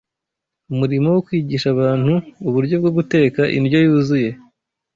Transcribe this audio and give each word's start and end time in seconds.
Umurimo 0.73 1.07
wo 1.15 1.21
kwigisha 1.25 1.67
abantu 1.75 2.13
uburyo 2.47 2.75
bwo 2.81 2.91
guteka 2.97 3.41
indyo 3.57 3.77
yuzuye 3.85 4.29